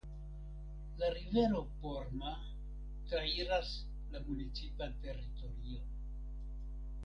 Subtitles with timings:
[1.01, 2.33] La rivero Porma
[3.11, 3.75] trairas
[4.15, 5.89] la municipan teritorion.